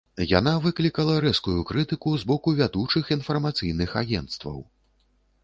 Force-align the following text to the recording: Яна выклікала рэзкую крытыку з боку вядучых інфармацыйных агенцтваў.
Яна 0.29 0.51
выклікала 0.61 1.17
рэзкую 1.25 1.57
крытыку 1.71 2.15
з 2.23 2.31
боку 2.33 2.55
вядучых 2.61 3.13
інфармацыйных 3.19 3.95
агенцтваў. 4.03 4.57